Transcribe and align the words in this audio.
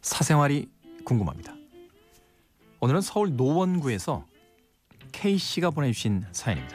사생활이 0.00 0.70
궁금합니다. 1.04 1.52
오늘은 2.80 3.02
서울 3.02 3.36
노원구에서 3.36 4.24
K 5.12 5.36
씨가 5.36 5.68
보내주신 5.68 6.24
사연입니다. 6.32 6.74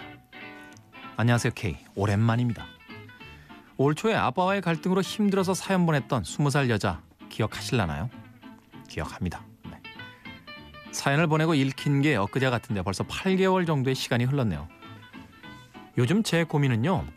안녕하세요 1.17 1.53
K 1.55 1.77
오랜만입니다. 1.95 2.67
올 3.77 3.95
초에 3.95 4.13
아빠와의 4.13 4.61
갈등으로 4.61 5.01
힘들어서 5.01 5.55
사연 5.55 5.87
보냈던 5.87 6.21
20살 6.21 6.69
여자 6.69 7.01
기억하실라나요? 7.29 8.11
기억합니다. 8.87 9.43
네. 9.71 9.81
사연을 10.91 11.25
보내고 11.25 11.55
읽힌 11.55 12.03
게 12.03 12.15
엊그제 12.15 12.51
같은데 12.51 12.83
벌써 12.83 13.03
8개월 13.03 13.65
정도의 13.65 13.95
시간이 13.95 14.25
흘렀네요. 14.25 14.67
요즘 15.97 16.21
제 16.21 16.43
고민은요. 16.43 17.07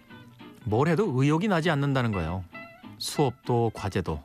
뭘 0.65 0.89
해도 0.89 1.13
의욕이 1.15 1.49
나지 1.49 1.69
않는다는 1.69 2.13
거예요. 2.13 2.43
수업도 2.97 3.71
과제도 3.75 4.23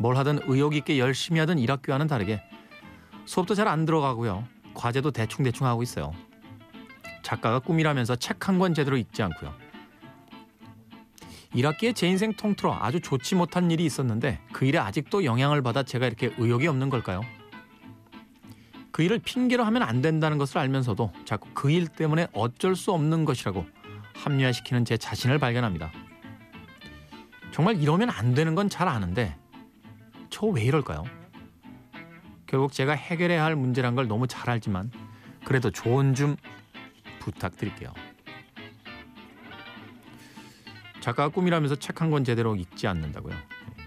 뭘 0.00 0.16
하든 0.16 0.40
의욕 0.46 0.74
있게 0.74 0.98
열심히 0.98 1.38
하던 1.40 1.58
1학기와는 1.58 2.08
다르게 2.08 2.42
수업도 3.26 3.54
잘 3.54 3.68
안 3.68 3.84
들어가고요. 3.84 4.44
과제도 4.74 5.10
대충대충 5.10 5.66
하고 5.66 5.82
있어요. 5.82 6.12
작가가 7.22 7.58
꿈이라면서 7.58 8.16
책 8.16 8.48
한 8.48 8.58
권 8.58 8.72
제대로 8.74 8.96
읽지 8.96 9.22
않고요. 9.22 9.52
1학기에 11.54 11.94
제 11.94 12.08
인생 12.08 12.32
통틀어 12.32 12.78
아주 12.80 13.00
좋지 13.00 13.34
못한 13.34 13.70
일이 13.70 13.84
있었는데 13.84 14.40
그 14.52 14.64
일에 14.64 14.78
아직도 14.78 15.24
영향을 15.24 15.62
받아 15.62 15.82
제가 15.82 16.06
이렇게 16.06 16.32
의욕이 16.38 16.66
없는 16.66 16.88
걸까요? 16.88 17.20
그 18.92 19.02
일을 19.02 19.18
핑계로 19.18 19.64
하면 19.64 19.82
안 19.82 20.00
된다는 20.00 20.38
것을 20.38 20.58
알면서도 20.58 21.12
자꾸 21.26 21.48
그 21.52 21.70
일 21.70 21.88
때문에 21.88 22.28
어쩔 22.32 22.74
수 22.74 22.92
없는 22.92 23.24
것이라고 23.26 23.66
합리화시키는 24.14 24.84
제 24.84 24.96
자신을 24.96 25.38
발견합니다. 25.38 25.90
정말 27.52 27.80
이러면 27.82 28.10
안 28.10 28.34
되는 28.34 28.54
건 28.54 28.68
잘 28.68 28.88
아는데 28.88 29.36
저 30.40 30.46
왜 30.46 30.62
이럴까요? 30.64 31.04
결국 32.46 32.72
제가 32.72 32.92
해결해야 32.92 33.44
할 33.44 33.54
문제란 33.56 33.94
걸 33.94 34.08
너무 34.08 34.26
잘 34.26 34.48
알지만 34.48 34.90
그래도 35.44 35.70
조언 35.70 36.14
좀 36.14 36.36
부탁드릴게요. 37.20 37.92
작가가 41.00 41.28
꿈이라면서 41.28 41.76
책 41.76 42.00
한 42.00 42.10
권 42.10 42.24
제대로 42.24 42.56
읽지 42.56 42.86
않는다고요. 42.86 43.34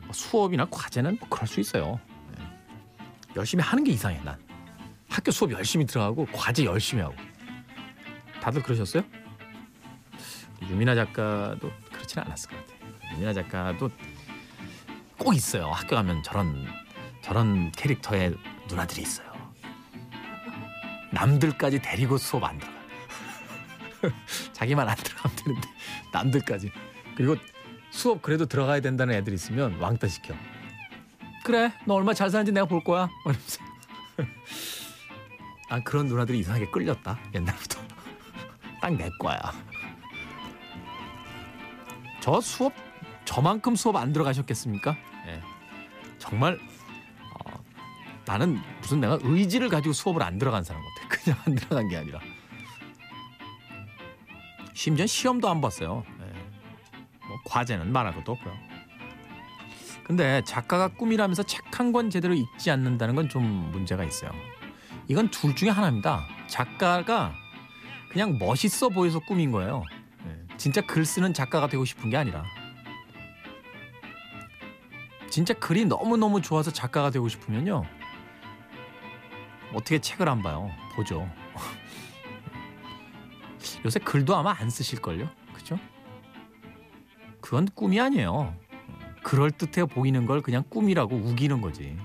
뭐 0.03 0.13
수업이나 0.13 0.67
과제는 0.69 1.17
뭐 1.19 1.29
그럴 1.29 1.47
수 1.47 1.59
있어요. 1.59 1.99
네. 2.37 2.43
열심히 3.35 3.63
하는 3.63 3.83
게 3.83 3.91
이상해 3.91 4.21
난. 4.23 4.37
학교 5.09 5.31
수업 5.31 5.51
열심히 5.51 5.85
들어가고 5.87 6.27
과제 6.31 6.65
열심히 6.65 7.01
하고. 7.01 7.15
다들 8.41 8.61
그러셨어요? 8.61 9.01
유미나 10.69 10.93
작가도 10.93 11.71
그렇지는 11.91 12.25
않았을 12.27 12.49
것 12.51 12.57
같아요. 12.57 13.13
유미나 13.13 13.33
작가도 13.33 13.89
꼭 15.23 15.33
있어요. 15.35 15.69
학교 15.71 15.95
가면 15.95 16.21
저런 16.23 16.67
저런 17.21 17.71
캐릭터의 17.71 18.35
누나들이 18.67 19.01
있어요. 19.03 19.31
남들까지 21.11 21.81
데리고 21.81 22.17
수업 22.17 22.43
안 22.43 22.57
들어가. 22.57 22.73
자기만 24.51 24.87
안 24.89 24.95
들어가면 24.97 25.37
되는데 25.37 25.69
남들까지. 26.11 26.71
그리고 27.15 27.37
수업 27.91 28.21
그래도 28.21 28.45
들어가야 28.45 28.81
된다는 28.81 29.15
애들 29.15 29.33
있으면 29.33 29.75
왕따 29.79 30.07
시켜. 30.07 30.33
그래, 31.45 31.71
너 31.85 31.95
얼마 31.95 32.13
잘 32.13 32.29
사는지 32.29 32.51
내가 32.51 32.65
볼 32.65 32.83
거야. 32.83 33.09
아 35.69 35.79
그런 35.83 36.07
누나들이 36.07 36.39
이상하게 36.39 36.67
끌렸다 36.71 37.19
옛날부터. 37.33 37.79
딱 38.81 38.93
내 38.93 39.09
거야. 39.19 39.39
저 42.19 42.41
수업 42.41 42.73
저만큼 43.33 43.75
수업 43.75 43.95
안 43.95 44.13
들어가셨겠습니까? 44.13 44.95
예. 45.25 45.41
정말 46.19 46.59
어, 47.33 47.63
나는 48.27 48.59
무슨 48.79 48.99
내가 49.01 49.17
의지를 49.23 49.69
가지고 49.69 49.91
수업을 49.93 50.21
안 50.21 50.37
들어간 50.37 50.63
사람 50.63 50.83
같아. 50.83 51.07
그냥 51.23 51.39
안 51.47 51.55
들어간 51.55 51.87
게 51.87 51.97
아니라. 51.97 52.19
심지어 54.75 55.07
시험도 55.07 55.49
안 55.49 55.61
봤어요. 55.61 56.03
예. 56.21 56.25
뭐 57.27 57.39
과제는 57.45 57.91
말할 57.91 58.13
것도 58.15 58.33
없고요. 58.33 58.53
근데 60.05 60.43
작가가 60.45 60.89
꿈이라면서 60.89 61.41
책 61.43 61.63
한 61.73 61.91
권 61.91 62.11
제대로 62.11 62.35
읽지 62.35 62.69
않는다는 62.69 63.15
건 63.15 63.29
좀 63.29 63.43
문제가 63.71 64.03
있어요. 64.03 64.31
이건 65.07 65.29
둘 65.31 65.55
중에 65.55 65.69
하나입니다. 65.69 66.27
작가가 66.45 67.33
그냥 68.11 68.37
멋있어 68.37 68.89
보여서 68.89 69.17
꿈인 69.19 69.51
거예요. 69.51 69.83
예. 70.27 70.57
진짜 70.57 70.81
글 70.81 71.03
쓰는 71.03 71.33
작가가 71.33 71.67
되고 71.67 71.83
싶은 71.83 72.11
게 72.11 72.17
아니라. 72.17 72.45
진짜 75.33 75.55
글이 75.55 75.85
너무너무 75.85 76.43
좋아서 76.43 76.69
작가가 76.69 77.09
되고 77.09 77.27
싶으면요. 77.27 77.83
어떻게 79.73 79.97
책을 79.97 80.29
안 80.29 80.43
봐요? 80.43 80.69
보죠. 80.95 81.27
요새 83.83 83.99
글도 83.99 84.35
아마 84.35 84.53
안 84.55 84.69
쓰실걸요? 84.69 85.27
그죠? 85.55 85.79
그건 87.41 87.67
꿈이 87.73 87.99
아니에요. 87.99 88.55
그럴듯해 89.23 89.85
보이는 89.85 90.27
걸 90.27 90.43
그냥 90.43 90.63
꿈이라고 90.69 91.15
우기는 91.15 91.61
거지. 91.61 91.97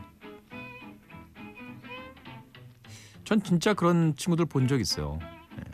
전 3.26 3.42
진짜 3.42 3.74
그런 3.74 4.16
친구들 4.16 4.46
본 4.46 4.66
적 4.66 4.80
있어요. 4.80 5.18
예. 5.58 5.64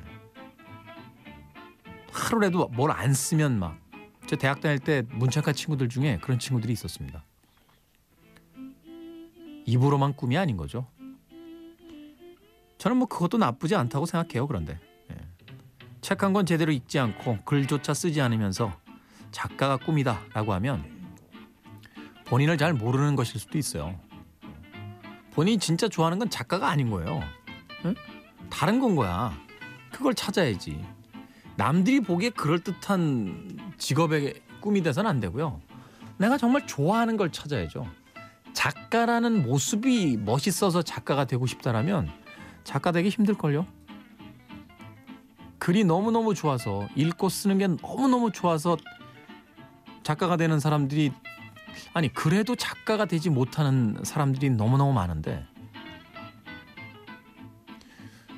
하루라도 2.11 2.67
뭘 2.67 2.91
안 2.91 3.15
쓰면 3.15 3.61
막. 3.61 3.79
제 4.27 4.35
대학 4.35 4.61
다닐 4.61 4.81
때 4.81 5.05
문창과 5.11 5.53
친구들 5.53 5.89
중에 5.89 6.19
그런 6.21 6.41
친구들이 6.41 6.73
있었습니다. 6.73 7.25
입으로만 9.65 10.15
꿈이 10.15 10.37
아닌 10.37 10.57
거죠. 10.57 10.87
저는 12.79 12.97
뭐 12.99 13.07
그것도 13.07 13.39
나쁘지 13.39 13.75
않다고 13.75 14.07
생각해요. 14.07 14.47
그런데 14.47 14.79
예. 15.11 15.17
책한 16.01 16.33
권 16.33 16.45
제대로 16.45 16.71
읽지 16.71 16.99
않고 16.99 17.39
글조차 17.45 17.95
쓰지 17.95 18.21
않으면서 18.21 18.73
작가가 19.31 19.77
꿈이다라고 19.77 20.53
하면 20.55 20.85
본인을 22.27 22.59
잘 22.59 22.73
모르는 22.73 23.17
것일 23.17 23.41
수도 23.41 23.59
있어요. 23.59 23.99
본인이 25.33 25.59
진짜 25.59 25.89
좋아하는 25.89 26.19
건 26.19 26.31
작가가 26.31 26.69
아닌 26.69 26.91
거예요. 26.91 27.21
응? 27.85 27.95
다른 28.51 28.81
건 28.81 28.95
거야. 28.95 29.37
그걸 29.91 30.15
찾아야지. 30.15 30.85
남들이 31.57 32.01
보기에 32.01 32.31
그럴듯한 32.31 33.75
직업의 33.79 34.43
꿈이 34.61 34.83
돼서는 34.83 35.09
안 35.09 35.21
되고요. 35.21 35.61
내가 36.19 36.37
정말 36.37 36.67
좋아하는 36.67 37.17
걸 37.17 37.33
찾아야죠. 37.33 37.87
작가라는 38.65 39.47
모습이 39.47 40.17
멋있어서 40.17 40.81
작가가 40.81 41.27
되고 41.27 41.47
싶다라면 41.47 42.11
작가 42.65 42.93
되기 42.93 43.11
힘들걸요. 43.11 43.67
글이 45.59 45.85
너무너무 45.85 46.35
좋아서 46.35 46.89
읽고 46.97 47.29
쓰는 47.29 47.59
게 47.59 47.67
너무너무 47.67 48.33
좋아서 48.33 48.79
작가가 50.03 50.39
되는 50.39 50.61
사람들이 50.61 51.13
아니 51.93 52.11
그래도 52.11 52.57
작가가 52.57 53.05
되지 53.05 53.29
못하는 53.29 53.99
사람들이 54.03 54.49
너무너무 54.49 54.95
많은데 54.95 55.45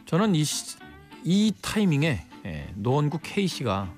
저는 0.06 0.34
이, 0.34 0.42
시, 0.42 0.76
이 1.22 1.52
타이밍에 1.62 2.26
예, 2.46 2.72
노원구 2.74 3.20
K 3.22 3.46
씨가 3.46 3.94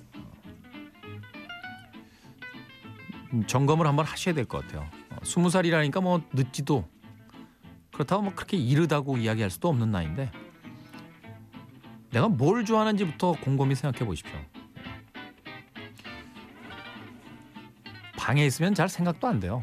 점검을 3.46 3.86
한번 3.86 4.04
하셔야 4.04 4.34
될 4.34 4.44
것 4.44 4.66
같아요. 4.66 4.97
스무 5.28 5.50
살이라니까 5.50 6.00
뭐 6.00 6.22
늦지도 6.32 6.88
그렇다고 7.92 8.22
뭐 8.22 8.34
그렇게 8.34 8.56
이르다고 8.56 9.18
이야기할 9.18 9.50
수도 9.50 9.68
없는 9.68 9.90
나이인데 9.90 10.32
내가 12.10 12.28
뭘 12.28 12.64
좋아하는지부터 12.64 13.32
곰곰이 13.42 13.74
생각해 13.74 14.06
보십시오. 14.06 14.32
방에 18.16 18.46
있으면 18.46 18.74
잘 18.74 18.88
생각도 18.88 19.26
안 19.28 19.38
돼요. 19.38 19.62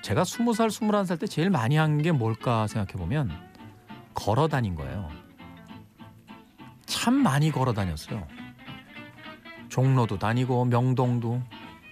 제가 0.00 0.24
스무 0.24 0.54
살, 0.54 0.70
스물한 0.70 1.04
살 1.04 1.18
때 1.18 1.26
제일 1.26 1.50
많이 1.50 1.76
한 1.76 1.98
게 2.00 2.10
뭘까 2.10 2.66
생각해 2.66 2.92
보면 2.94 3.30
걸어 4.14 4.48
다닌 4.48 4.74
거예요. 4.74 5.10
참 6.86 7.14
많이 7.14 7.50
걸어 7.50 7.74
다녔어요. 7.74 8.26
종로도 9.68 10.18
다니고 10.18 10.64
명동도 10.64 11.42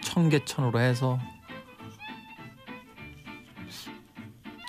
청계천으로 0.02 0.80
해서 0.80 1.18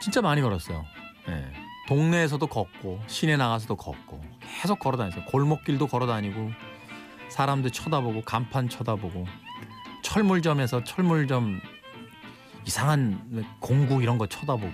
진짜 0.01 0.21
많이 0.21 0.42
걸었어요. 0.42 0.83
네. 1.27 1.53
동네에서도 1.88 2.45
걷고 2.48 3.01
시내 3.07 3.38
나가서도 3.38 3.75
걷고 3.75 4.21
계속 4.42 4.80
걸어 4.80 4.98
다녔어요. 4.98 5.25
골목길도 5.25 5.88
걸어 5.88 6.07
다니고 6.07 6.51
사람들 7.30 7.71
쳐다보고 7.71 8.24
간판 8.24 8.68
쳐다보고 8.68 9.25
철물점에서 10.03 10.83
철물점 10.83 11.62
이상한 12.65 13.45
공구 13.59 14.01
이런 14.01 14.18
거 14.18 14.27
쳐다보고 14.27 14.74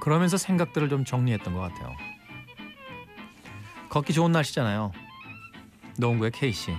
그러면서 0.00 0.36
생각들을 0.36 0.88
좀 0.88 1.04
정리했던 1.04 1.54
것 1.54 1.60
같아요. 1.60 1.94
걷기 3.90 4.12
좋은 4.12 4.32
날씨잖아요. 4.32 4.90
노원구의 5.98 6.32
K씨. 6.32 6.74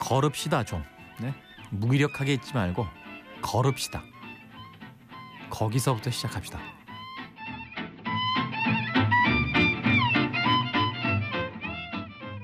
걸읍시다 0.00 0.64
좀. 0.64 0.82
네? 1.20 1.32
무기력하게 1.70 2.34
있지 2.34 2.54
말고 2.54 2.86
걸읍시다. 3.42 4.02
거기서부터 5.50 6.10
시작합시다. 6.10 6.58